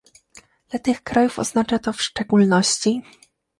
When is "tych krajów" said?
0.79-1.39